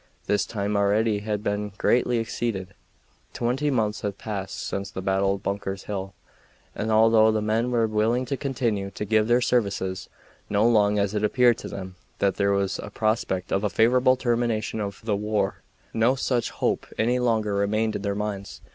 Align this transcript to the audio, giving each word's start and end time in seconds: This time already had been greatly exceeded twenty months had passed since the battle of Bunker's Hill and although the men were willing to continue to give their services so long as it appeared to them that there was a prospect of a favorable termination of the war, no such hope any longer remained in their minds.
This 0.25 0.47
time 0.47 0.75
already 0.75 1.19
had 1.19 1.43
been 1.43 1.73
greatly 1.77 2.17
exceeded 2.17 2.73
twenty 3.33 3.69
months 3.69 4.01
had 4.01 4.17
passed 4.17 4.59
since 4.67 4.89
the 4.89 4.99
battle 4.99 5.35
of 5.35 5.43
Bunker's 5.43 5.83
Hill 5.83 6.15
and 6.73 6.91
although 6.91 7.31
the 7.31 7.39
men 7.39 7.69
were 7.69 7.85
willing 7.85 8.25
to 8.25 8.35
continue 8.35 8.89
to 8.89 9.05
give 9.05 9.27
their 9.27 9.41
services 9.41 10.09
so 10.51 10.67
long 10.67 10.97
as 10.97 11.13
it 11.13 11.23
appeared 11.23 11.59
to 11.59 11.67
them 11.67 11.97
that 12.17 12.37
there 12.37 12.51
was 12.51 12.79
a 12.79 12.89
prospect 12.89 13.51
of 13.51 13.63
a 13.63 13.69
favorable 13.69 14.15
termination 14.15 14.79
of 14.79 15.01
the 15.03 15.15
war, 15.15 15.61
no 15.93 16.15
such 16.15 16.49
hope 16.49 16.87
any 16.97 17.19
longer 17.19 17.53
remained 17.53 17.95
in 17.95 18.01
their 18.01 18.15
minds. 18.15 18.59